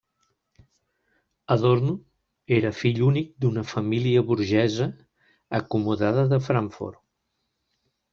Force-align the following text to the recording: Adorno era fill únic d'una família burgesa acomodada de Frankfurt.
Adorno 1.55 1.91
era 2.57 2.71
fill 2.77 3.01
únic 3.07 3.29
d'una 3.45 3.63
família 3.73 4.23
burgesa 4.31 4.87
acomodada 5.59 6.25
de 6.33 6.41
Frankfurt. 6.47 6.99